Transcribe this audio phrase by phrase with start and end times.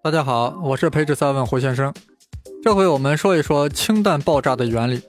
[0.00, 1.92] 大家好，我是培智三问胡先生。
[2.62, 5.02] 这回我们说一说氢弹爆炸的原理。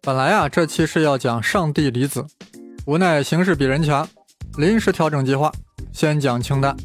[0.00, 2.24] 本来啊，这期是要讲上帝离子，
[2.86, 4.08] 无奈形势比人强，
[4.56, 5.52] 临时调整计划，
[5.92, 6.76] 先讲氢弹。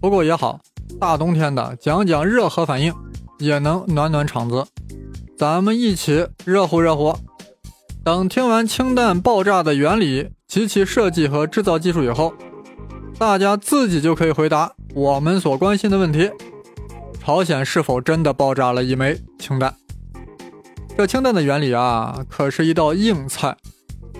[0.00, 0.60] 不过也好，
[0.98, 2.92] 大冬天的讲讲热核反应，
[3.38, 4.66] 也能暖暖场子。
[5.38, 7.16] 咱们一起热乎热乎。
[8.04, 12.34] 等听完氢弹爆炸的原理及其设计和制造技术以后，
[13.16, 16.30] 大家自己就可以回答我们所关心的问题：
[17.24, 19.74] 朝鲜是否真的爆炸了一枚氢弹？
[20.96, 23.56] 这氢弹的原理啊，可是一道硬菜，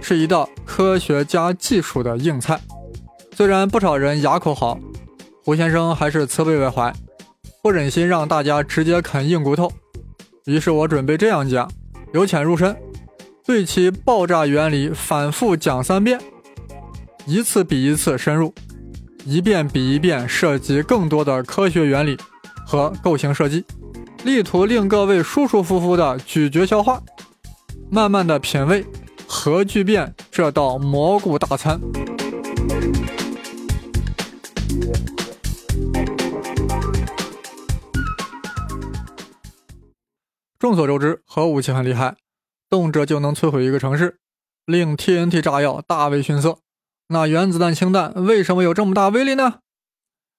[0.01, 2.59] 是一道科学家技术的硬菜。
[3.37, 4.79] 虽然不少人哑口好，
[5.45, 6.91] 胡先生还是慈悲为怀，
[7.63, 9.71] 不忍心让大家直接啃硬骨头。
[10.47, 11.71] 于是我准备这样讲，
[12.15, 12.75] 由浅入深，
[13.45, 16.19] 对其爆炸原理反复讲三遍，
[17.27, 18.55] 一次比一次深入，
[19.25, 22.19] 一遍比一遍涉及更多的科学原理
[22.67, 23.65] 和构型设计。
[24.25, 27.03] 力图令各位舒舒服服的咀嚼消化，
[27.91, 28.87] 慢慢的品味
[29.27, 31.81] 核聚变这道蘑菇大餐。
[40.59, 42.15] 众所周知，核武器很厉害，
[42.71, 44.19] 动辄就能摧毁一个城市，
[44.67, 46.59] 令 TNT 炸药大为逊色。
[47.13, 49.61] 那原子弹、氢弹为什么有这么大威力呢？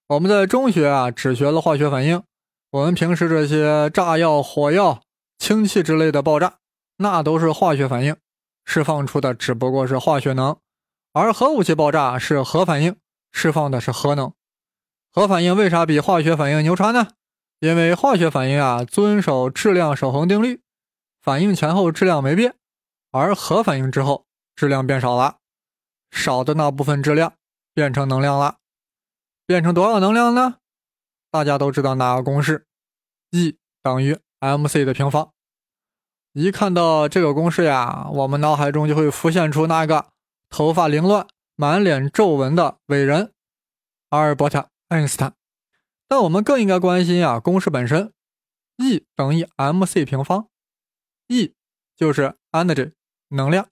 [0.08, 2.24] 我们在中学啊，只学了化学反应。
[2.72, 5.04] 我们平时这些炸药、火药、
[5.38, 6.56] 氢气之类的爆炸，
[6.98, 8.16] 那都是化学反应，
[8.66, 10.56] 释放出的只不过是化学能；
[11.14, 12.96] 而核武器爆炸是核反应，
[13.32, 14.34] 释放的是核能。
[15.12, 17.10] 核反应为啥比化学反应牛叉呢？
[17.60, 20.62] 因为化学反应啊遵守质量守恒定律，
[21.22, 22.56] 反应前后质量没变，
[23.12, 25.38] 而核反应之后质量变少了，
[26.14, 27.33] 少的那部分质量
[27.73, 28.58] 变成能量了，
[29.47, 30.58] 变成多少能量呢？
[31.31, 32.67] 大家都知道哪个公式
[33.31, 35.34] ？E 等于 mc 的平方。
[36.34, 40.12] 一看到这个公式呀，我们脑海中就会浮现出那个
[40.50, 43.34] 头发凌乱、满脸皱纹的伟人
[44.09, 44.59] 阿尔伯特·
[44.90, 45.34] 爱因斯坦。
[46.07, 48.13] 但我们更应该关心啊，公式本身
[48.78, 50.47] ：E 等于 mc 平方。
[51.28, 51.53] E
[51.96, 52.94] 就是 energy
[53.29, 53.68] 能量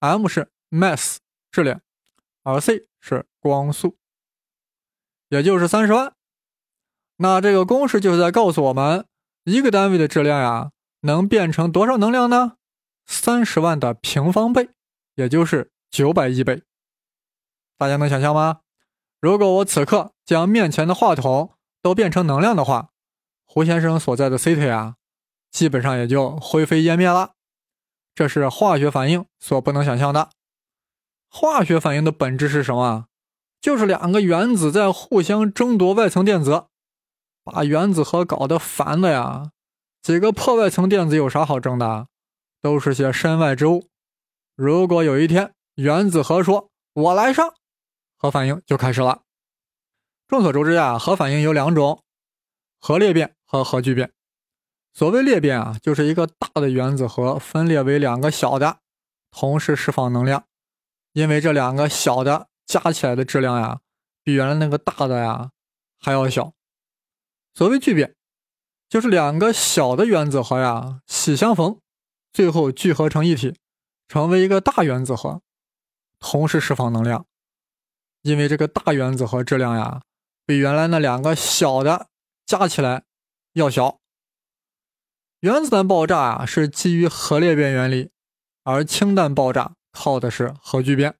[0.00, 1.16] ，m 是 mass
[1.50, 1.80] 质量，
[2.42, 3.96] 而 c 是光速，
[5.28, 6.14] 也就是三十万。
[7.16, 9.06] 那这个公式就是在告诉我们，
[9.44, 10.70] 一个单位的质量呀，
[11.00, 12.56] 能变成多少能量呢？
[13.06, 14.70] 三十万的平方倍，
[15.14, 16.62] 也就是九百亿倍。
[17.76, 18.60] 大家能想象吗？
[19.20, 22.90] 如果我此刻将面前的话筒都变成能量的话，
[23.44, 24.96] 胡先生所在的 City 啊，
[25.50, 27.32] 基本上也就灰飞烟灭了。
[28.14, 30.30] 这是化学反应所不能想象的。
[31.28, 33.06] 化学反应的本质是什么？
[33.60, 36.66] 就是两个原子在互相争夺外层电子。
[37.44, 39.52] 把原子核搞得烦的呀！
[40.02, 42.08] 几个破外层电子有啥好争的？
[42.60, 43.88] 都是些身外之物。
[44.54, 47.54] 如果有一天原子核说“我来上”，
[48.18, 49.22] 核反应就开始了。
[50.26, 52.02] 众所周知呀，核反应有两种：
[52.80, 54.12] 核裂变和核聚变。
[54.92, 58.80] 所谓裂变啊，就是一个大的原子核分裂为两个小的，
[59.30, 60.44] 同时释放能量。
[61.18, 63.80] 因为这两个小的加起来的质量呀，
[64.22, 65.50] 比原来那个大的呀
[65.98, 66.52] 还要小。
[67.54, 68.14] 所谓聚变，
[68.88, 71.80] 就是两个小的原子核呀喜相逢，
[72.32, 73.56] 最后聚合成一体，
[74.06, 75.42] 成为一个大原子核，
[76.20, 77.26] 同时释放能量。
[78.22, 80.02] 因为这个大原子核质量呀
[80.46, 82.06] 比原来那两个小的
[82.46, 83.02] 加起来
[83.54, 83.98] 要小。
[85.40, 88.12] 原子弹爆炸啊是基于核裂变原理，
[88.62, 91.14] 而氢弹爆炸靠的是核聚变。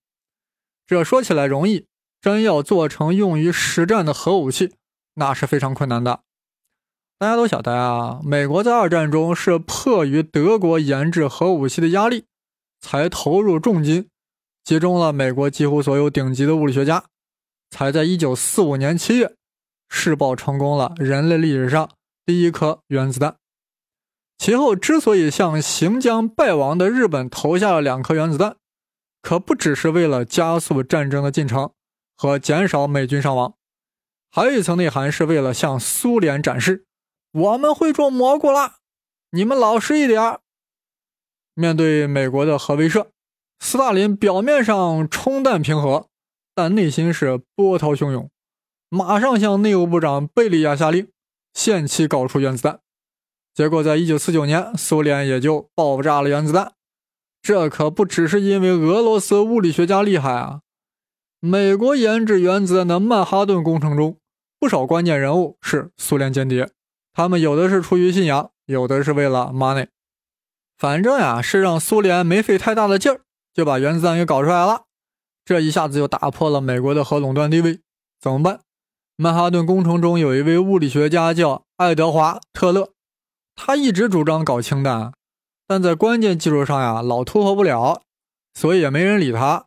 [0.86, 1.86] 这说起来容易，
[2.20, 4.74] 真要做成用于实战的核武器，
[5.14, 6.20] 那是非常困难的。
[7.18, 12.24] 大家都晓得啊，美国在二战中是迫于德国研制核武器的压力，
[12.80, 14.08] 才投入重金，
[14.62, 17.06] 集中了美国几乎所有顶级的物理学家，
[17.70, 19.34] 才在1945年7月
[19.88, 21.90] 试爆成功了人类历史上
[22.24, 23.36] 第一颗原子弹。
[24.38, 28.56] 其后之所以向行将败亡的日本投下了两颗原子弹，
[29.20, 31.72] 可不只是为了加速战争的进程
[32.16, 33.54] 和减少美军伤亡，
[34.30, 36.86] 还有一层内涵是为了向苏联展示。
[37.32, 38.76] 我们会种蘑菇了，
[39.32, 40.38] 你们老实一点。
[41.54, 43.08] 面对美国的核威慑，
[43.58, 46.06] 斯大林表面上冲淡平和，
[46.54, 48.30] 但内心是波涛汹涌，
[48.88, 51.10] 马上向内务部长贝利亚下令，
[51.52, 52.80] 限期搞出原子弹。
[53.58, 56.74] 结果，在一九四九年，苏联也就爆炸了原子弹。
[57.42, 60.60] 这可不只是因为俄罗斯物理学家厉害啊！
[61.40, 64.16] 美国研制原子弹的曼哈顿工程中，
[64.60, 66.70] 不少关键人物是苏联间谍，
[67.12, 69.88] 他们有的是出于信仰，有的是为了 money。
[70.76, 73.22] 反正呀，是让苏联没费太大的劲儿
[73.52, 74.84] 就把原子弹给搞出来了，
[75.44, 77.80] 这一下子就打破了美国的核垄断地位。
[78.20, 78.60] 怎么办？
[79.16, 82.92] 曼哈顿工程中有一位物理学家叫爱德华·特勒，
[83.60, 85.12] 他一直主张搞氢弹，
[85.66, 88.02] 但在关键技术上呀老突破不了，
[88.54, 89.66] 所以也没人理他。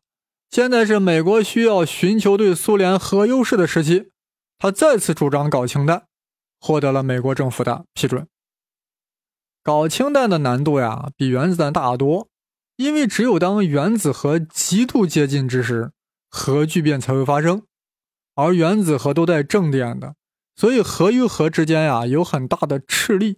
[0.50, 4.10] 现在是美国需要寻求对苏联核优势的时期，
[4.58, 6.06] 他再次主张搞氢弹，
[6.58, 8.26] 获得了美国政府的批准。
[9.62, 12.30] 搞氢弹的难度呀，比原子弹大得多，
[12.78, 15.92] 因为只有当原子核极度接近之时，
[16.30, 17.64] 核聚变才会发生，
[18.36, 20.16] 而原子核都带正电的，
[20.56, 23.38] 所以核与核之间呀有很大的斥力，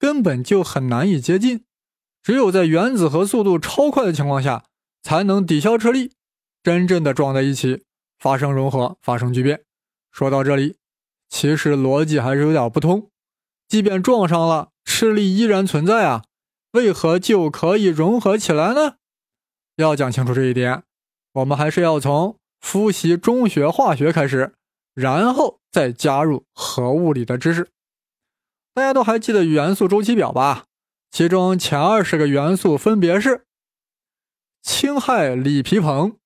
[0.00, 1.64] 根本就很难以接近。
[2.22, 4.64] 只有在原子核速度超快的情况下，
[5.02, 6.12] 才能抵消斥力，
[6.62, 7.84] 真正的撞在一起，
[8.18, 9.62] 发生融合，发生聚变。
[10.10, 10.76] 说到这里，
[11.28, 13.10] 其实逻辑还是有点不通，
[13.68, 14.70] 即便撞上了。
[14.84, 16.24] 斥力依然存在啊，
[16.72, 18.96] 为何就可以融合起来呢？
[19.76, 20.82] 要讲清楚这一点，
[21.34, 24.54] 我们还是要从复习中学化学开始，
[24.94, 27.70] 然后再加入核物理的知识。
[28.72, 30.64] 大家都还记得元素周期表吧？
[31.10, 33.44] 其中前二十个元素分别是
[34.62, 36.16] 氢氦锂铍硼、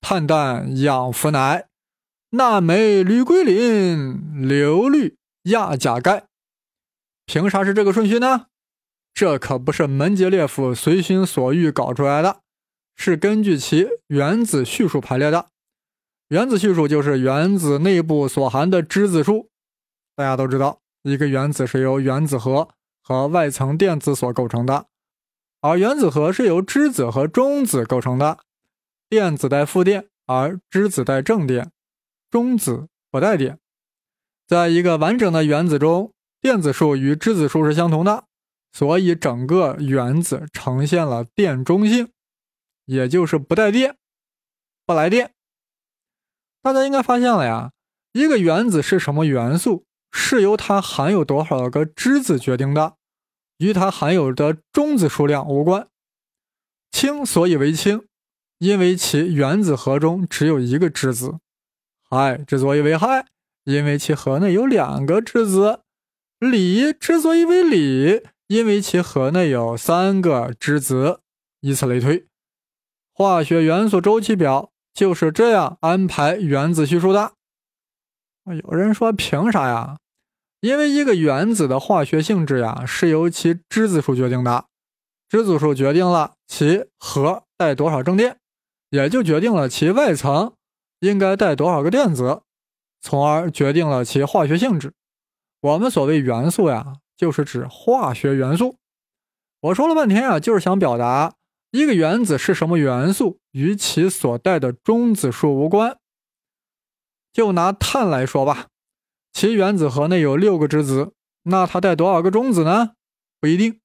[0.00, 1.68] 碳氮氧氟氖、
[2.30, 6.24] 钠镁铝硅磷、硫氯氩钾钙。
[7.24, 8.46] 凭啥是这个顺序呢？
[9.14, 12.40] 这可不是门捷列夫随心所欲搞出来的，
[12.96, 15.50] 是根据其原子序数排列的。
[16.28, 19.48] 原子序数就是原子内部所含的质子数。
[20.16, 22.68] 大家都知道，一个原子是由原子核
[23.00, 24.86] 和外层电子所构成的，
[25.60, 28.40] 而原子核是由质子和中子构成的。
[29.08, 31.70] 电子带负电，而质子带正电，
[32.28, 33.60] 中子不带电。
[34.48, 36.12] 在一个完整的原子中。
[36.38, 38.24] 电子数与质子数是相同的，
[38.70, 42.12] 所以整个原子呈现了电中性，
[42.84, 43.96] 也就是不带电，
[44.84, 45.32] 不来电。
[46.62, 47.72] 大家应该发现了呀，
[48.12, 49.85] 一个原子是什么元素，
[50.18, 52.96] 是由它含有多少个质子决定的，
[53.58, 55.88] 与它含有的中子数量无关。
[56.90, 58.06] 氢所以为氢，
[58.58, 61.38] 因为其原子核中只有一个质子；
[62.08, 63.26] 氦之所以为氦，
[63.64, 65.80] 因为其核内有两个质子。
[66.38, 71.20] 锂之所以为锂，因为其核内有三个质子，
[71.60, 72.26] 以此类推。
[73.12, 77.34] 化学元素周期表就是这样安排原子序数的。
[78.44, 79.98] 有人说凭啥呀？
[80.66, 84.64] 因为一个原子的化学性质呀是由其质子数决定的，
[85.28, 88.38] 质子数决定了其核带多少正电，
[88.90, 90.54] 也就决定了其外层
[90.98, 92.42] 应该带多少个电子，
[93.00, 94.92] 从而决定了其化学性质。
[95.60, 98.76] 我们所谓元素呀，就是指化学元素。
[99.60, 101.34] 我说了半天啊，就是想表达
[101.70, 105.96] 一个原子是什么元素，与其所带的中子数无关。
[107.32, 108.66] 就拿碳来说吧，
[109.36, 111.12] 其原子核内有六个质子，
[111.42, 112.94] 那它带多少个中子呢？
[113.38, 113.82] 不一定。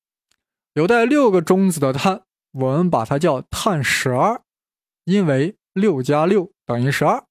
[0.75, 4.42] 有带六个中子的碳，我们把它叫碳十二，
[5.03, 7.25] 因为六加六等于十二。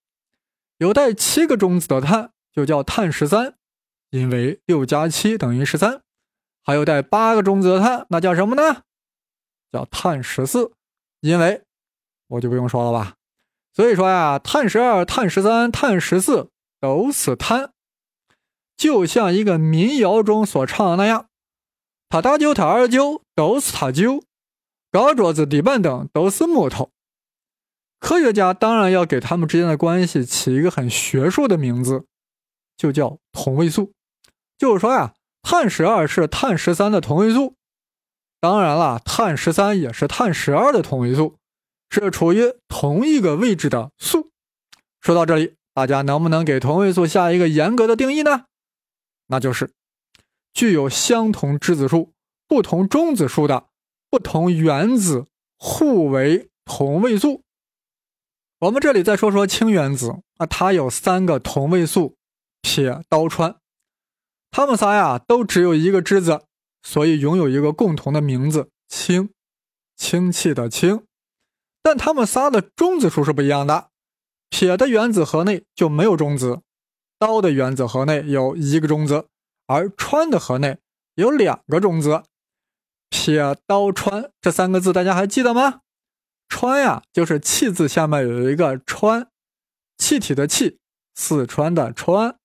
[0.77, 3.55] 有带七个中子的碳，就叫碳十三。
[4.11, 6.03] 因为六加七等于十三，
[6.63, 8.83] 还有带八个中子的碳，那叫什么呢？
[9.73, 10.73] 叫碳十四。
[11.21, 11.63] 因为
[12.27, 13.15] 我就不用说了吧。
[13.73, 17.73] 所以说呀，碳十二、碳十三、碳十四都是碳，
[18.81, 21.27] 就像一个民谣中所唱的那样：
[22.09, 24.23] 他大舅、他二舅都是他舅，
[24.91, 26.91] 高桌子、底板凳都是木头。
[27.99, 32.07] 科学家当然要给他们之间的关系起一个很学术的名字，
[32.79, 33.93] 就叫同位素。
[34.57, 37.57] 就是说呀，碳十二是碳十三的同位素，
[38.41, 41.37] 当然了，碳十三也是碳十二的同位素，
[41.91, 44.31] 是处于同一个位置的素。
[45.03, 48.47] 说到这里，大家能不能给同位素下一个严格的定义呢？
[49.31, 49.73] 那就是
[50.53, 52.13] 具有相同质子数、
[52.49, 53.69] 不同中子数的
[54.11, 57.43] 不同原子互为同位素。
[58.59, 62.17] 我们这里再说说氢原子啊，它有三个同位素：
[62.61, 63.57] 铁、氘、氚。
[64.51, 66.43] 他们仨呀，都只有一个质子，
[66.83, 69.31] 所以拥有一个共同的名字——氢，
[69.97, 71.05] 氢气的氢。
[71.83, 73.91] 但他们仨的中子数是不一样的。
[74.51, 76.63] 铁的原子核内就没有中子，
[77.21, 79.27] 刀的原子核内有一个中子，
[79.67, 80.79] 而川的核内
[81.17, 82.23] 有两个中子。
[83.11, 85.83] 铁、氘、氚这三个字大家还记得吗？
[86.49, 89.29] 氚呀，就是气字下面有一个川，
[89.99, 90.79] 气体的气，
[91.15, 92.37] 四川的川。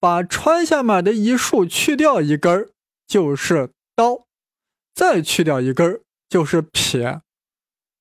[0.00, 2.70] 把川下面的一竖去掉一根儿
[3.06, 4.26] 就是刀，
[4.92, 7.20] 再去掉一根儿就是撇。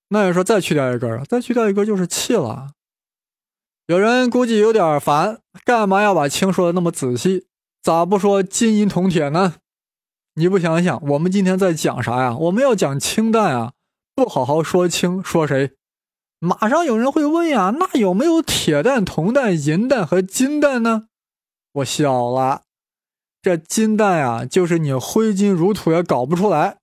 [0.08, 2.72] 那你说再去掉一根儿再去掉一根儿就是气了。
[3.88, 7.48] 有人估计有点烦，干嘛要把氢说的那么仔细？
[7.82, 9.56] 咋不说金银铜铁呢？
[10.36, 12.38] 你不想想，我们今天在讲啥呀？
[12.38, 13.74] 我们要讲氢弹啊！
[14.16, 15.72] 不好好说氢，说谁？
[16.40, 21.08] 马上有人会问呀，那有没有铁弹、铜弹、银弹和金弹呢？
[21.74, 22.64] 我笑了，
[23.42, 26.78] 这金弹呀，就是你挥金如土也搞不出来。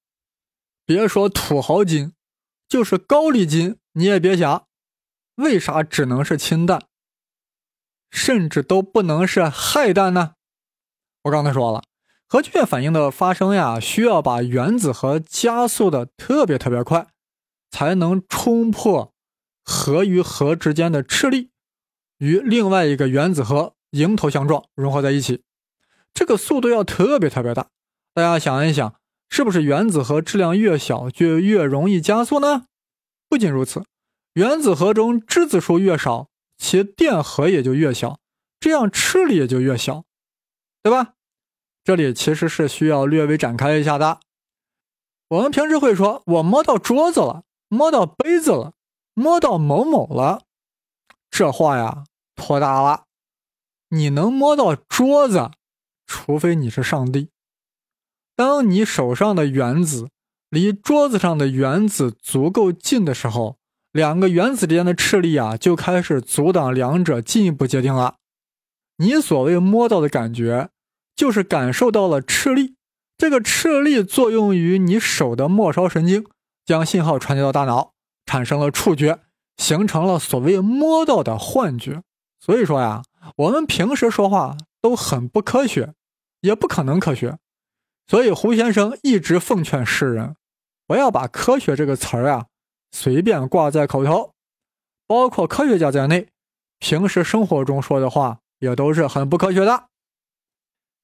[0.85, 2.13] 别说土豪金，
[2.69, 4.65] 就是高丽金你也别想。
[5.37, 6.83] 为啥只能是氢弹，
[8.11, 10.33] 甚至都不能是氦弹呢？
[11.23, 11.83] 我刚才说了，
[12.27, 17.07] 核聚变反应的发生呀，需要把原子核加速的特别特别快，
[17.71, 19.13] 才能冲破
[19.65, 21.51] 核与核之间的斥力，
[22.19, 23.75] 与另外一个原子核。
[23.93, 25.43] 迎头相撞，融合在一起，
[26.13, 27.69] 这个速度要特别特别大。
[28.13, 28.97] 大家想一想，
[29.31, 32.67] 是不是原子核质量越小就越容易加速呢？
[33.31, 33.83] 不仅如此，
[34.35, 38.21] 原子核中质子数越少，其电荷也就越小，
[38.61, 40.05] 这样斥力也就越小，
[40.83, 41.15] 对吧？
[41.85, 44.21] 这里其实是需要略微展开一下的。
[45.29, 48.75] 我们平时会说，我摸到桌子了，摸到杯子了，
[49.15, 50.43] 摸到某某了，
[51.31, 53.05] 这话呀，托大了。
[53.91, 55.51] 你能摸到桌子，
[56.07, 57.31] 除非你是上帝。
[58.35, 60.11] 当你手上的原子
[60.49, 63.58] 离桌子上的原子足够近的时候，
[63.99, 68.15] 两个原子之间的斥力啊，就开始阻挡两者进一步接近了。
[68.99, 70.69] 你所谓摸到的感觉，
[71.17, 72.77] 就是感受到了斥力。
[73.17, 76.25] 这个斥力作用于你手的末梢神经，
[76.65, 77.93] 将信号传递到大脑，
[78.25, 79.19] 产生了触觉，
[79.57, 82.03] 形成了所谓摸到的幻觉。
[82.41, 83.03] 所以说呀。
[83.37, 85.93] 我们平时说话都很不科学，
[86.41, 87.37] 也不可能科学，
[88.07, 90.35] 所以胡先生一直奉劝世人，
[90.87, 92.47] 不要把“科学”这个词儿啊
[92.91, 94.33] 随便挂在口头，
[95.07, 96.29] 包括科学家在内，
[96.79, 99.85] 平时生活中说的话也都是很不科学的。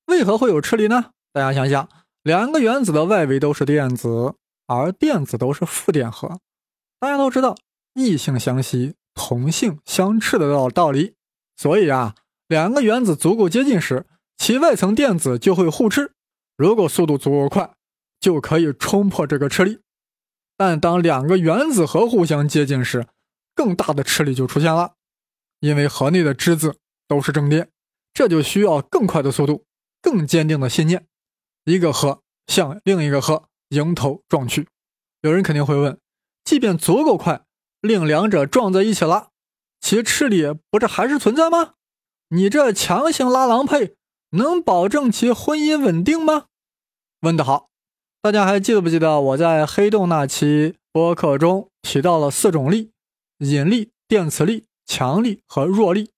[0.07, 1.13] 为何会有斥力呢？
[1.33, 1.89] 大家想想，
[2.23, 4.35] 两个原子的外围都是电子，
[4.67, 6.41] 而电子都是负电荷，
[7.01, 7.57] 大家都知道
[7.95, 11.15] 异性相吸，同性相斥的道道理。
[11.57, 12.15] 所以啊，
[12.49, 16.13] 两个原子足够接近时，其外层电子就会互斥。
[16.57, 17.73] 如果速度足够快，
[18.21, 19.81] 就可以冲破这个斥力。
[20.57, 23.07] 但当两个原子核互相接近时，
[23.55, 24.95] 更大的斥力就出现了，
[25.61, 26.77] 因为核内的质子
[27.09, 27.71] 都是正电，
[28.13, 29.65] 这就需要更快的速度、
[30.01, 31.07] 更坚定的信念。
[31.65, 34.69] 一个核向另一个核迎头撞去。
[35.23, 35.99] 有人肯定会问：
[36.45, 37.45] 即便足够快，
[37.81, 39.31] 令两者撞在一起了？
[39.81, 41.75] 其斥力不是还是存在吗？
[42.29, 43.97] 你这强行拉郎配，
[44.31, 46.47] 能保证其婚姻稳定吗？
[47.21, 47.71] 问得好！
[48.25, 52.91] 大家还记得不记得我在黑洞那期播客中提到了四种力：
[53.41, 56.09] 引力、电磁力、强力和弱力。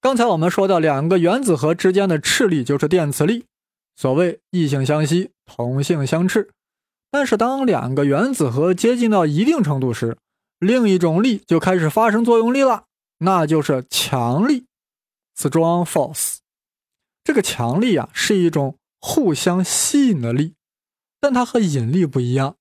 [0.00, 3.44] 刚才我们说的两个原子核之间的斥力就是电磁力，
[3.94, 6.50] 所谓异性相吸，同性相斥。
[7.12, 10.18] 但是当两个原子核接近到一定程度时，
[10.58, 12.86] 另一种力就开始发生作用力了。
[13.18, 14.66] 那就是强力
[15.36, 16.38] ，strong force。
[17.22, 20.54] 这个强力啊，是一种互相吸引的力，
[21.20, 22.56] 但它和引力不一样。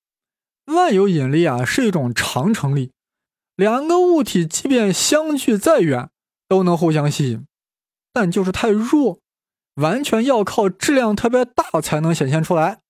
[0.65, 2.91] 万有引力啊，是一种长程力，
[3.55, 6.09] 两个物体即便相距再远，
[6.47, 7.45] 都能互相吸引，
[8.11, 9.19] 但就是太弱，
[9.75, 12.81] 完全要靠质量特别大才能显现出来。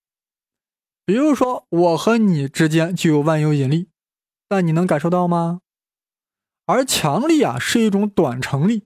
[1.05, 3.89] 比如说，我和你之间就有万有引力，
[4.50, 5.62] 但你能感受到吗？
[6.65, 8.83] 而强力啊是一种短程力，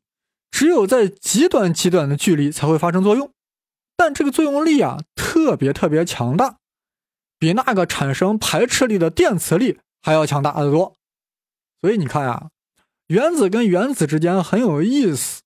[0.52, 3.32] 只有在极短极短的距离才会发生作用，
[3.96, 6.60] 但这个作用力啊特别特别强大，
[7.42, 10.96] 比那个产生排斥力的电磁力还要强大的多。
[11.82, 12.52] 所以你看呀，
[13.08, 15.42] 原子跟原子之间很有意思，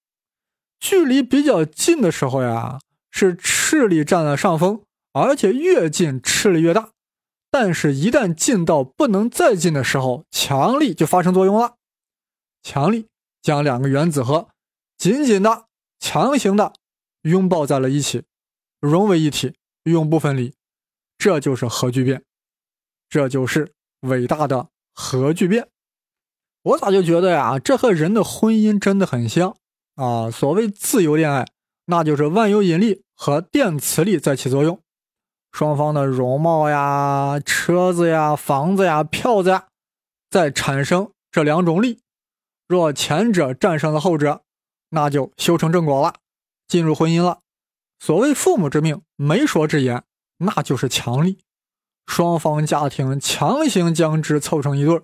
[0.77, 4.83] 距离比较近的时候呀是斥力占了上风，
[5.13, 6.89] 而且越近斥力越大，
[7.49, 11.75] 但是一旦近到不能再近的时候，强力就发生作用了。
[12.61, 13.07] 强力
[13.41, 14.49] 将两个原子核
[14.97, 15.67] 紧紧的、
[16.01, 16.73] 强行的
[17.21, 18.23] 拥抱在了一起，
[18.81, 20.53] 融为一体，永不分离。
[21.17, 22.23] 这就是核聚变，
[23.09, 25.67] 这就是伟大的核聚变。
[26.63, 29.55] 我咋就觉得呀，这和人的婚姻真的很像
[29.95, 30.31] 啊！
[30.31, 31.45] 所谓自由恋爱，
[31.85, 34.81] 那就是万有引力和电磁力在起作用，
[35.51, 39.67] 双方的容貌呀、车子呀、房子呀、票子呀，
[40.29, 42.01] 在产生这两种力。
[42.67, 44.41] 若前者战胜了后者，
[44.89, 46.15] 那就修成正果了，
[46.67, 47.41] 进入婚姻了。
[47.99, 50.03] 所谓父母之命，媒妁之言，
[50.37, 51.39] 那就是强力。
[52.05, 55.03] 双方家庭强行将之凑成一对儿，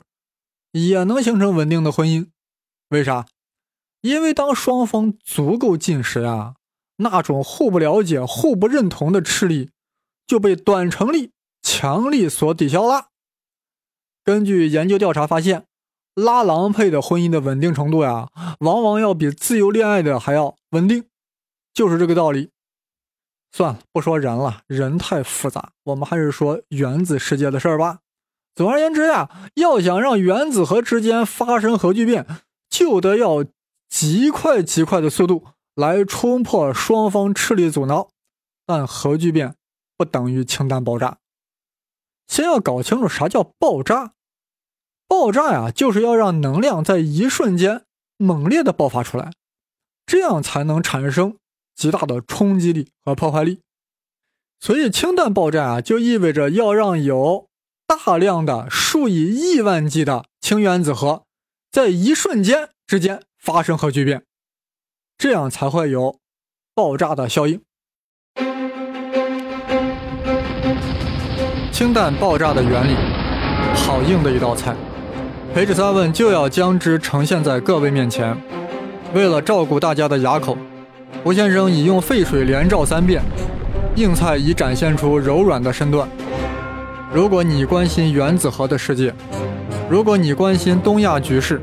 [0.72, 2.28] 也能形成稳定的婚姻。
[2.90, 3.26] 为啥？
[4.02, 6.56] 因为当双方足够近时呀，
[6.98, 9.72] 那种互不了解、互不认同的斥力
[10.28, 11.32] 就被短程力、
[11.64, 13.08] 强力所抵消了。
[14.24, 15.66] 根据研究调查发现，
[16.14, 21.06] 拉郎配的婚姻的稳定程度呀，往往要比自由恋爱的还要稳定，
[21.74, 22.51] 就是这个道理。
[23.52, 25.74] 算了，不说人了，人太复杂。
[25.84, 28.00] 我们还是说原子世界的事儿吧。
[28.56, 32.26] 总而言之呀，要想让原子核之间发生核聚变，
[32.70, 33.46] 就得要
[33.90, 38.10] 极快极快的速度来冲破双方斥力阻挠。
[38.66, 39.56] 但核聚变
[39.98, 41.18] 不等于氢弹爆炸。
[42.28, 44.14] 先要搞清楚啥叫爆炸。
[45.10, 47.84] 爆炸呀，就是要让能量在一瞬间
[48.16, 49.34] 猛烈的爆发出来，
[50.06, 51.38] 这样才能产生。
[51.76, 53.62] 极大的冲击力和破坏力，
[54.60, 57.48] 所以氢弹爆炸啊，就意味着要让有
[57.88, 61.24] 大量的数以亿万计的氢原子核
[61.72, 64.24] 在一瞬间之间发生核聚变，
[65.18, 66.20] 这样才会有
[66.76, 67.62] 爆炸的效应。
[71.72, 72.96] 氢弹爆炸的原理，
[73.74, 74.76] 好硬的一道菜，
[75.54, 78.40] 裴志三问就要将之呈现在各位面前，
[79.16, 80.56] 为了照顾大家的牙口。
[81.24, 83.22] 胡先生已用沸水连照三遍，
[83.96, 86.08] 硬菜已展现出柔软的身段。
[87.14, 89.14] 如果你关心原子核的世界，
[89.90, 91.62] 如果你关心东亚局势，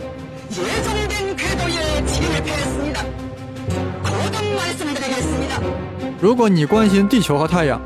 [6.20, 7.80] 如果你关心地球和太阳，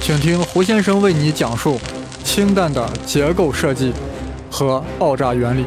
[0.00, 1.80] 请听胡先生为你讲述
[2.22, 3.92] 氢弹的结构设计
[4.50, 5.64] 和爆炸原理。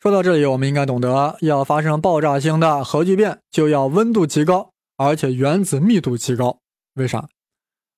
[0.00, 6.60] 说到这里，我们应该懂得，要发生爆炸性的核聚变，就要温度极高，而且原子密度极高。
[6.94, 7.28] 为啥？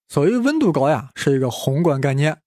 [0.09, 2.39] 所谓温度高呀，是一个宏观概念，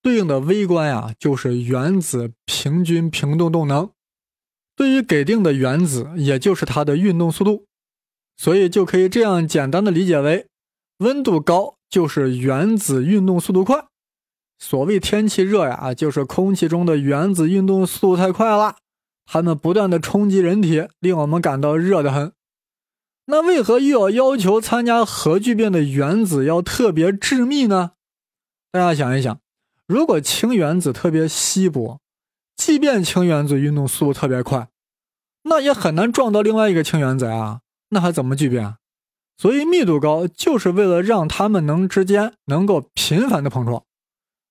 [0.00, 3.90] 对应的微观呀，就是原子平均平动动能。
[4.74, 7.66] 对于给定的原子，也就是它的运动速度，
[8.38, 10.46] 所以就可以这样简单的理解为：
[10.98, 13.84] 温度高就是原子运动速度快。
[14.58, 18.76] 所谓天气热呀，就是空气中的原子运动速度太快了。
[19.26, 22.32] 它们不断的冲击人体，令我们感到热得很。
[23.26, 27.92] 那为何又要要求参加核聚变的原子要特别致密呢？
[28.70, 29.40] 大家想一想，
[29.86, 32.00] 如果氢原子特别稀薄，
[32.56, 34.68] 即便氢原子运动速度特别快，
[35.44, 38.76] 那也很难撞到另外一个氢原子啊，那还怎么聚变？
[39.36, 43.84] 所以密度高就是为了让它们能之间能够频繁的碰撞。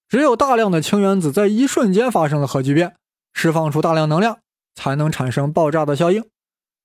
[0.09, 2.95] 只有大量的氢原子在一瞬间发生了核聚变，
[3.33, 4.39] 释放出大量能量。
[4.75, 6.23] 才能产生爆炸的效应，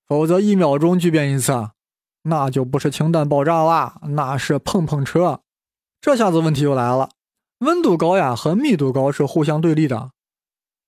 [0.07, 1.71] 否则一秒钟聚变一次，
[2.23, 5.41] 那就不是氢弹爆炸啦，那是碰碰车。
[6.01, 7.11] 这下子问题又来了，
[7.59, 10.11] 温度高呀和密度高是互相对立的。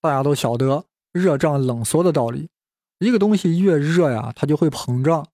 [0.01, 2.49] 大家都晓得热胀冷缩的道理，
[2.99, 5.27] 一个东西越热呀，它就会膨胀，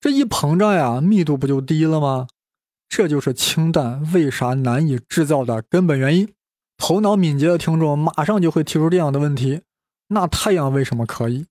[0.00, 2.26] 这一膨胀呀，密度不就低了吗？
[2.88, 6.34] 这就是氢弹为啥难以制造的根本原因。
[6.76, 9.62] 头脑敏捷的听众马上就会提出这样的问题。
[10.12, 11.46] 那太阳为什么可以？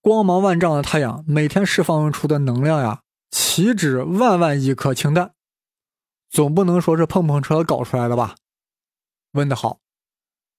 [0.00, 5.34] 光芒万丈的太阳每天释放出的能量呀，岂止万万亿颗氢弹？
[6.30, 8.36] 总不能说是碰碰车搞出来的吧？
[9.32, 9.80] 问得好，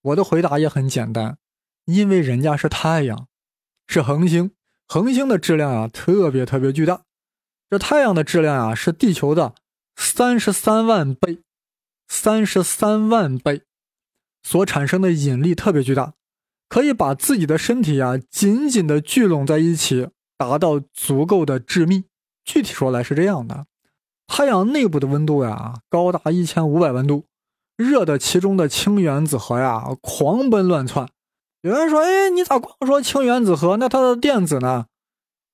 [0.02, 1.38] 我的回答也很简单，
[1.86, 3.28] 因为人家是太阳，
[3.88, 4.52] 是恒星，
[4.88, 7.02] 恒星的质量啊特别特别巨大，
[7.70, 9.56] 这太阳的质量啊是地球的
[9.96, 11.42] 三十三万倍，
[12.08, 13.64] 三十三万倍，
[14.44, 16.14] 所产生的引力特别巨大。
[16.70, 22.04] 可以把自己的身体啊紧紧的聚拢在一起，达到足够的致密。
[22.46, 23.66] 具体说来是这样的：
[24.28, 27.26] 太阳内部的温度呀高达一千五百万度，
[27.76, 31.10] 热的其中的氢原子核呀狂奔乱窜。
[31.62, 33.78] 有人说：“哎，你咋光说氢原子核？
[33.78, 34.86] 那它的电子呢？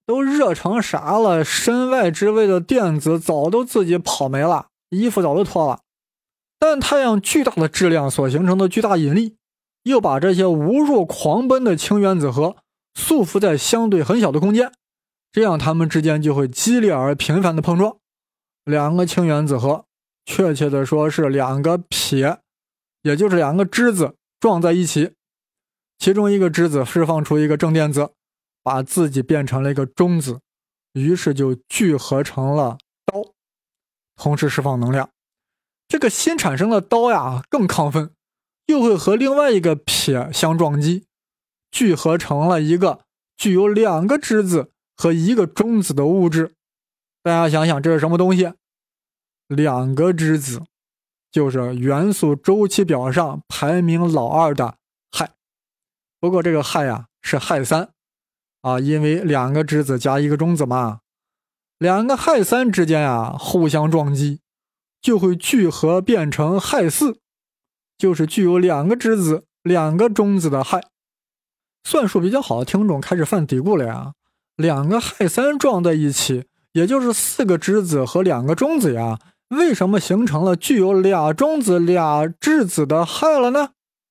[0.06, 1.44] 都热成啥了？
[1.44, 5.80] 身外之位的电子早都自己跑没了，衣服早都脱了。
[6.60, 9.38] 但太阳巨大的质量所形成的巨大引力。”
[9.86, 12.58] 又把这些无数狂奔的氢原子核
[12.96, 14.72] 束缚在相对很小的空间，
[15.32, 17.98] 这样它们之间就会激烈而频繁的碰撞。
[18.64, 19.86] 两个氢原子核，
[20.26, 22.40] 确切的说是两个撇，
[23.04, 25.14] 也就是两个质子撞在一起，
[26.00, 28.10] 其中一个质子释放出一个正电子，
[28.64, 30.40] 把自己变成了一个中子，
[30.94, 33.22] 于是就聚合成了刀，
[34.16, 35.12] 同时释放能量。
[35.88, 38.15] 这个新产生的刀呀，更亢奋。
[38.68, 41.06] 又会和另外一个撇相撞击，
[41.72, 43.06] 聚合成了一个
[43.38, 46.56] 具有两个质子和一个中子的物质。
[47.22, 48.54] 大家想想，这是什么东西？
[49.48, 50.64] 两个质子，
[51.32, 54.78] 就是元素周期表上排名老二的
[55.12, 55.30] 氦。
[56.20, 57.92] 不过这个氦呀是氦三
[58.62, 61.02] 啊，因为两个质子加一个中子嘛，
[61.78, 64.40] 两个氦三之间呀互相撞击，
[65.02, 67.20] 就会聚合变成氦四，
[67.98, 70.82] 就是具有两个质子、两个中子的氦。
[71.84, 74.14] 算术比较好的听众开始犯嘀咕了呀，
[74.56, 79.20] 两个氦三撞在一起，也就是四个质子和两个中子呀。
[79.50, 83.70] 为什么形成了具有俩中子、俩质子的氦了呢？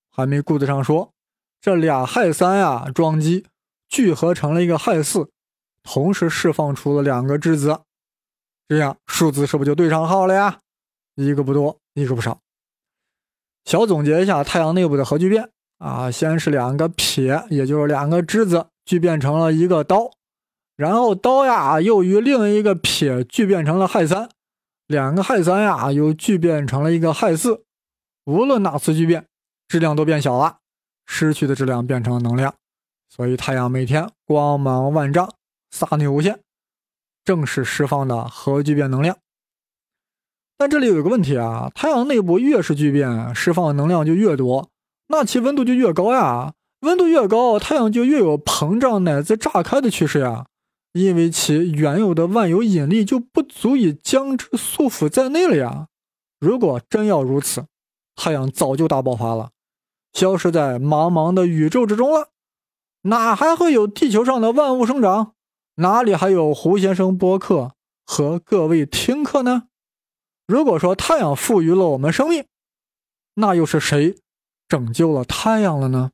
[0.09, 1.13] 还没顾得上说，
[1.61, 3.45] 这俩氦三呀撞击
[3.89, 5.29] 聚合成了一个氦四，
[5.83, 7.81] 同时释放出了两个质子，
[8.69, 10.61] 这样数字是不是就对上号了呀？
[11.17, 12.41] 一个不多，一个不少。
[13.65, 15.49] 小总结一下太阳内部的核聚变
[15.79, 20.11] 啊，先是两个撇，也就是两个质子聚变成了一个刀，
[20.77, 24.29] 然后刀呀又与另一个撇聚变成了氦三。
[24.87, 27.65] 两个氦三呀，又聚变成了一个氦四。
[28.27, 29.27] 无论哪次聚变，
[29.67, 30.59] 质量都变小了，
[31.07, 32.55] 失去的质量变成了能量。
[33.09, 35.33] 所以太阳每天光芒万丈，
[35.75, 36.39] 飒牛无限，
[37.25, 39.17] 正是释放的核聚变能量。
[40.57, 44.71] 但这里有个问题啊，太阳内部越是聚变，释放能量就越多，
[45.09, 46.55] 那其温度就越高呀。
[46.81, 50.47] 温度越高，太阳就越有膨胀乃至炸开的趋势呀。
[50.93, 55.89] 因为其原有的万有引力就不足以将之束缚在内了呀！
[56.39, 57.65] 如果真要如此，
[58.15, 59.51] 太阳早就大爆发了，
[60.13, 62.29] 消失在茫茫的宇宙之中了，
[63.03, 65.33] 哪还会有地球上的万物生长？
[65.77, 67.73] 哪里还有胡先生播客
[68.07, 69.65] 和各位听课呢？
[70.47, 72.45] 如果说太阳赋予了我们生命，
[73.35, 74.17] 那又是谁
[74.69, 76.11] 拯救了太阳了呢？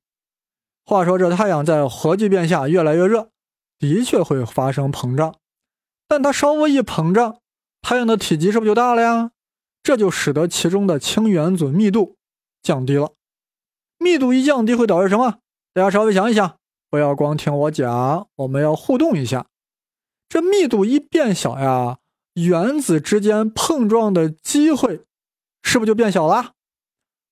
[0.84, 3.30] 话说，这太阳在核聚变下越来越热。
[3.78, 5.36] 的确会发生膨胀，
[6.06, 7.38] 但它稍微一膨胀，
[7.80, 9.30] 太阳的体积是不是就大了呀？
[9.82, 12.16] 这就使得其中的氢原子密度
[12.62, 13.14] 降低了。
[13.98, 15.38] 密度一降低会导致什么？
[15.72, 16.58] 大家稍微想一想，
[16.90, 19.46] 不要光听我讲，我们要互动一下。
[20.28, 21.99] 这密度一变小呀，
[22.44, 25.04] 原子之间碰撞的机会
[25.62, 26.52] 是不是就变小了？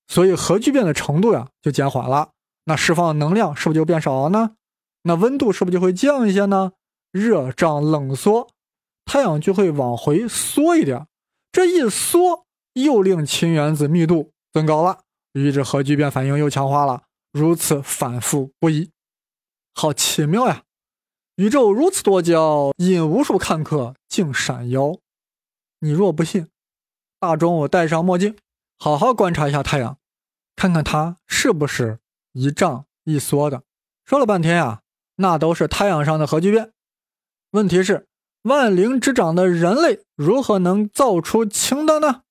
[0.07, 2.31] 所以核聚变的程度呀就减缓了，
[2.65, 4.55] 那释放能量是不是就变少了呢？
[5.03, 6.73] 那温度是不是就会降一些呢？
[7.11, 8.49] 热胀冷缩，
[9.05, 11.07] 太阳就会往回缩一点。
[11.51, 14.99] 这一缩，又令氢原子密度增高了，
[15.33, 17.03] 于是核聚变反应又强化了。
[17.31, 18.91] 如此反复不已，
[19.73, 20.63] 好奇妙呀！
[21.39, 24.97] 宇宙如此多娇，引无数看客竟闪腰。
[25.79, 26.49] 你若不信，
[27.17, 28.35] 大中午戴上墨镜，
[28.77, 29.97] 好好观察一下太阳，
[30.57, 31.99] 看看它是不是
[32.33, 33.63] 一胀一缩的。
[34.03, 34.81] 说了半天呀。
[35.21, 36.71] 那都是太阳上的核聚变。
[37.51, 38.07] 问题是，
[38.43, 42.23] 万灵之长的人类如何能造出氢的呢？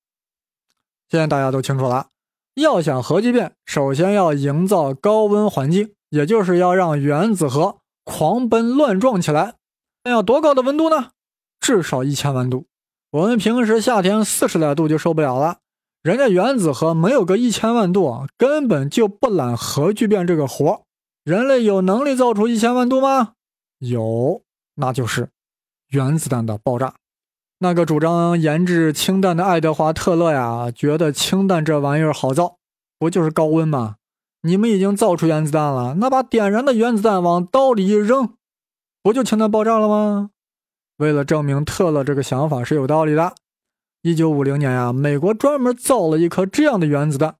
[1.10, 2.08] 现在大家都清楚了，
[2.54, 9.56] 要想核聚变，首先要营造高温环境，也就是要让原子核狂奔乱撞起来。
[10.04, 11.10] 那要多高的温度呢？
[11.60, 12.64] 至少一千万度。
[13.10, 15.58] 我们平时夏天四十来度就受不了了，
[16.02, 20.82] 人家原子核没有个一千万度，根本就不揽核聚变这个活。
[21.22, 23.34] 人类有能力造出一千万度吗？
[23.80, 24.42] 有，
[24.76, 25.28] 那就是
[25.88, 26.94] 原子弹的爆炸。
[27.58, 32.56] 那个主张研制氢弹的爱德华·特勒呀，觉得氢弹这玩意儿好造，
[32.98, 33.96] 不就是高温吗？
[34.48, 38.34] 你们已经造出原子弹了，那把点燃的原子弹往刀里一扔，
[39.02, 40.30] 不就氢弹爆炸了吗？
[40.96, 43.34] 为了证明特勒这个想法是有道理的，
[44.00, 47.36] 一九五零年呀，美国专门造了一颗这样的原子弹，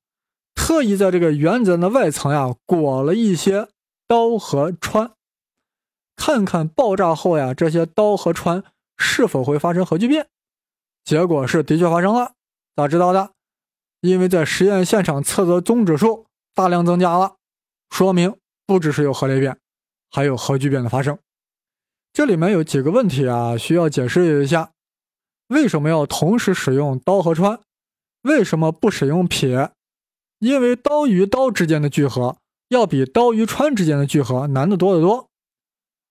[0.55, 3.69] 特意在这个原子弹的外层呀裹了一些。
[4.07, 5.13] 刀和穿，
[6.17, 8.65] 看看爆炸后呀，这些刀和穿
[8.97, 10.29] 是否会发生核聚变？
[11.05, 12.33] 结果是的确发生了。
[12.75, 13.33] 咋知道的？
[14.01, 16.25] 因为在实验现场测的中指数
[16.59, 17.37] 大量增加了，
[17.89, 19.57] 说明不只是有核裂变，
[20.11, 21.17] 还有核聚变的发生。
[22.13, 24.73] 这里面有几个问题啊，需要解释一下：
[25.47, 27.61] 为什么要同时使用刀和氚？
[28.23, 29.71] 为什么不使用撇？
[30.41, 32.39] 因为刀与刀之间的聚合。
[32.71, 35.29] 要比刀与氚之间的聚合难得多得多，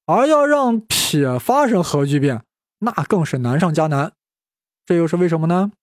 [0.06, 2.46] 而要让撇发生核聚变，
[2.80, 4.14] 那更是难上加难。
[4.86, 5.74] 这又是为什么呢？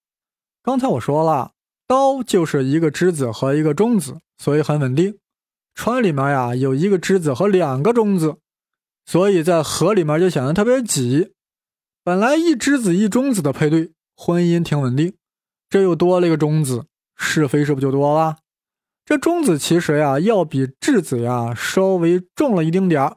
[0.62, 1.52] 刚才我说了，
[1.86, 5.18] 刀就是一个质子和一个中子，所以很稳定。
[5.74, 8.36] 氚里面呀有一个质子和两个中子，
[9.04, 11.32] 所以在核里面就显得特别挤。
[12.02, 15.16] 本来一质子一中子的配对，婚姻挺稳定，
[15.68, 18.38] 这又多了一个中子，是非是不就多了？
[19.04, 23.16] 这中子其实呀，要比质子呀稍微重了一丁点儿，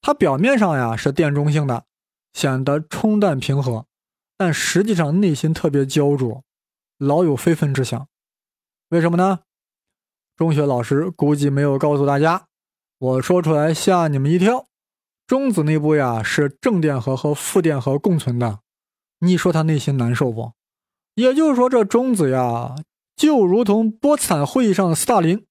[0.00, 1.84] 它表面上呀是电中性的，
[2.32, 3.86] 显得冲淡平和，
[4.38, 6.44] 但实际上内心特别焦灼，
[6.98, 8.06] 老有非分之想。
[8.88, 9.40] 为什么呢？
[10.36, 12.46] 中学老师估计没有告诉大家，
[12.98, 14.66] 我说出来吓你们一跳。
[15.26, 18.60] 中子内部呀是正电荷和负电荷共存的，
[19.20, 20.52] 你说他内心难受不？
[21.14, 22.74] 也就是说，这中子呀
[23.14, 25.46] 就如同波茨坦会议上的斯大林，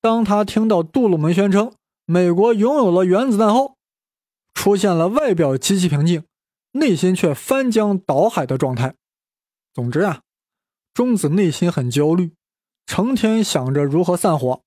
[0.00, 1.72] 当他听到杜鲁门宣称
[2.04, 3.76] 美国拥有了原子弹后，
[4.54, 6.24] 出现了外表极其平静，
[6.72, 8.94] 内心却翻江倒海的状态。
[9.72, 10.22] 总之啊，
[10.92, 12.32] 中子内心很焦虑。
[12.86, 14.62] 成天想着如何散伙，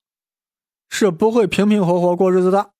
[0.90, 2.70] 是不会平平和和过日子的。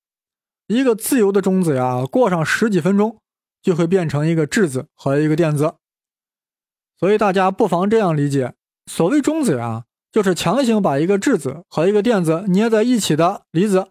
[0.66, 3.18] 一个自由的中子呀，过上十几分钟
[3.62, 5.74] 就会变成一个质子和一个电子。
[6.98, 8.55] 所以大家不妨这样理解：
[8.87, 13.88] 所谓中子呀，就是强行把一个质子和一个电子捏在一起的离子。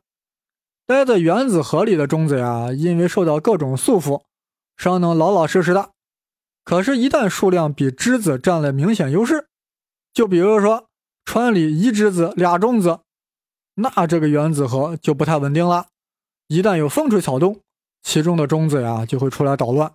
[0.85, 4.21] 待在原子核里的中子呀，因为受到各种束缚，
[4.77, 5.89] 尚能老老实实的。
[6.63, 9.47] 可是，一旦数量比质子占了明显优势，
[10.13, 10.88] 就比如说。
[11.31, 13.01] 川里一质子俩中子，
[13.75, 15.89] 那这个原子核就不太稳定了。
[16.47, 17.61] 一旦有风吹草动，
[18.01, 19.93] 其中的中子呀就会出来捣乱。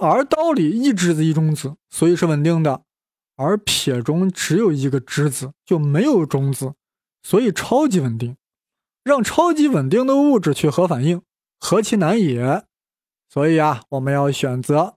[0.00, 2.82] 而刀里一质子一中子，所以是稳定的；
[3.36, 6.74] 而撇中只有一个质子，就没有中子，
[7.22, 8.36] 所以超级稳定。
[9.04, 11.22] 让超级稳定的物质去核反应，
[11.60, 12.64] 何其难也！
[13.28, 14.96] 所以啊，我们要选择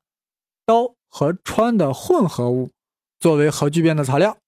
[0.65, 2.71] 刀和川的混合物
[3.19, 4.39] 作为核聚变的材料。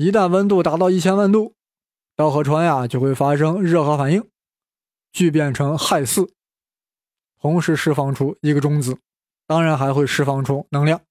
[0.00, 1.52] 一旦温度达到一千万度，
[2.16, 4.26] 氘和氚呀就会发生热核反应，
[5.12, 6.32] 聚变成氦四，
[7.38, 8.96] 同时释放出一个中子，
[9.46, 11.02] 当然还会释放出能量。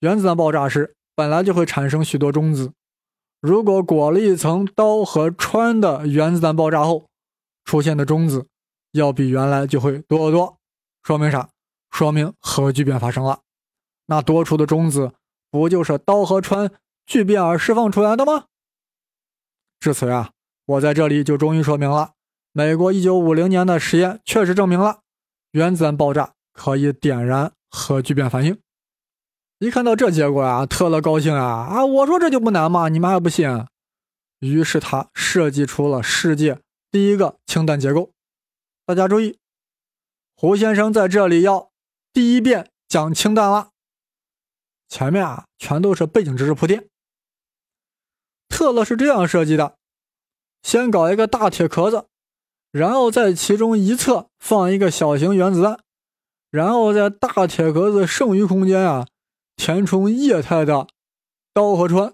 [0.00, 2.74] 原子弹爆炸时本来就会产生许多中子，
[3.40, 7.08] 如果裹了一层氘和氚的原子弹爆炸后
[7.64, 8.46] 出现的中子，
[8.90, 10.58] 要比原来就会多得多。
[11.02, 11.48] 说明啥？
[11.90, 13.40] 说明核聚变发生了。
[14.04, 15.14] 那多出的中子
[15.50, 16.70] 不就是氘和氚？
[17.12, 18.46] 聚变而释放出来的吗？
[19.78, 20.30] 至此呀，
[20.64, 22.12] 我在这里就终于说明了，
[22.52, 25.00] 美国一九五零年的实验确实证明了
[25.50, 28.58] 原子弹爆炸可以点燃核聚变反应。
[29.58, 31.84] 一看到这结果啊，特勒高兴啊啊！
[31.84, 33.66] 我说这就不难嘛，你们还不信？
[34.38, 38.10] 于是他设计出了世界第一个氢弹结构。
[38.86, 39.36] 大家注意，
[40.34, 41.70] 胡先生在这里要
[42.10, 43.68] 第一遍讲氢弹了。
[44.88, 46.88] 前面啊，全都是背景知识铺垫。
[48.62, 49.76] 乐乐是这样设计的：
[50.62, 52.06] 先搞一个大铁壳子，
[52.70, 55.80] 然后在其中一侧放一个小型原子弹，
[56.50, 59.08] 然后在大铁壳子剩余空间啊
[59.56, 60.86] 填充液态的
[61.52, 62.12] 刀和氚，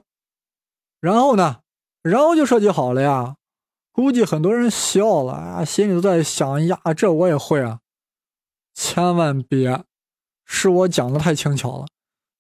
[1.01, 1.61] 然后呢，
[2.03, 3.35] 然后就设计好了呀。
[3.93, 7.81] 估计很多人笑了啊，心里都在想：呀，这我也会啊！
[8.73, 9.85] 千万别，
[10.47, 11.87] 是我讲的太轻巧了。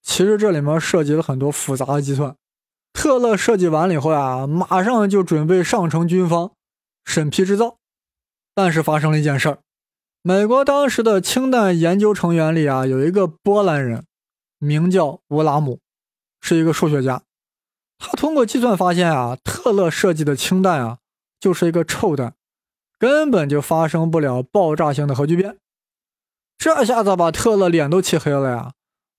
[0.00, 2.36] 其实这里面涉及了很多复杂的计算。
[2.92, 6.52] 特勒设计完了以后啊，马上就准备上呈军方
[7.04, 7.76] 审批制造。
[8.54, 9.58] 但是发生了一件事儿，
[10.20, 14.04] 美国当时的氢弹研究成员里啊，有一个波兰人，
[14.58, 15.78] 名叫乌拉姆，
[16.40, 17.22] 是一个数学家。
[17.98, 20.98] 他通过计算发现啊，特勒设计的氢弹啊，
[21.38, 22.34] 就是一个臭弹，
[22.98, 25.56] 根本就发生不了爆炸性的核聚变。
[26.58, 28.72] 这下子把特勒脸都气黑了呀，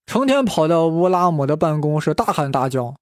[0.05, 2.97] 成天跑到乌拉姆的办公室大喊大叫。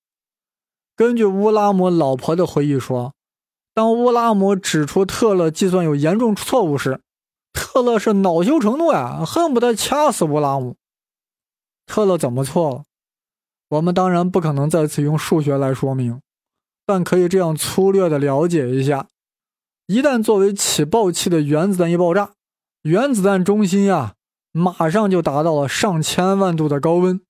[0.97, 3.13] 根据乌拉姆老婆的回忆说，
[3.75, 7.01] 当乌拉姆指出特勒计算有严重错误时，
[7.53, 10.75] 特勒是恼羞成怒呀，恨不得掐死乌拉姆。
[11.86, 12.83] 特勒怎么错了？
[13.69, 16.19] 我们当然不可能再次用数学来说明，
[16.83, 19.07] 但可以这样粗略的了解一下：
[19.86, 22.31] 一旦作为起爆器的原子弹一爆炸，
[22.81, 24.15] 原子弹中心呀，
[24.51, 27.21] 马上就达到了上千万度的高温，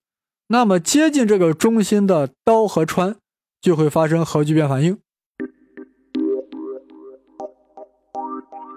[0.48, 3.18] 那么接近这个中心的刀和穿。
[3.62, 4.98] 就会发生核聚变反应。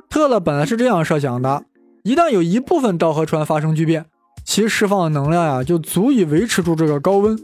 [0.08, 1.64] 特勒本来是这样设想的：
[2.02, 4.06] 一旦有一部分氘和氚发生聚变，
[4.44, 7.38] 其释放的能量呀就足以维持住这个高温，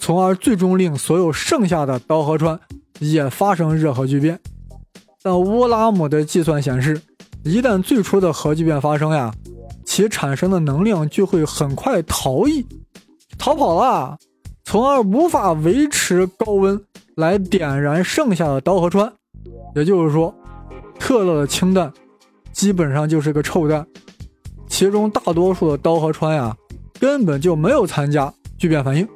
[0.00, 2.58] 从而最终令所有剩下的氘和氚
[2.98, 4.40] 也发生热核聚变。
[5.22, 7.00] 但乌拉姆的计算显示，
[7.44, 9.32] 一旦最初的核聚变发生呀，
[9.84, 12.66] 其产生的能量就会很快逃逸，
[13.38, 14.18] 逃跑了。
[14.70, 16.78] 从而无法维持高温
[17.14, 19.10] 来点燃剩下的氘和氚，
[19.74, 20.34] 也就是说，
[21.00, 21.90] 特勒的氢弹
[22.52, 23.86] 基本上就是个臭弹，
[24.66, 26.54] 其中大多数的氘和氚呀
[27.00, 29.08] 根本就没有参加聚变反应。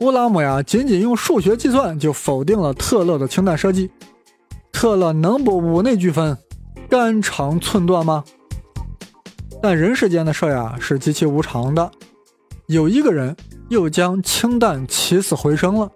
[0.00, 3.88] 乌拉姆呀仅仅用数学计算就否定了特勒的氢弹设计，
[4.72, 6.36] 特勒能不五内俱分、
[6.88, 8.24] 肝肠寸断吗？
[9.62, 11.88] 但人世间的事呀是极其无常的，
[12.66, 13.36] 有一个人
[13.68, 15.90] 又将氢弹起死回生了。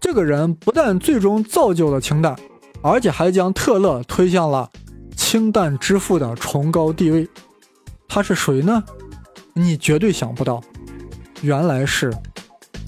[0.00, 2.34] 这个人不但最终造就了氢弹，
[2.82, 4.68] 而且还将特勒推向了
[5.16, 7.28] 氢弹之父的崇高地位。
[8.08, 8.82] 他是谁呢？
[9.52, 10.62] 你绝对想不到，
[11.42, 12.12] 原来是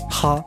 [0.08, 0.42] 他。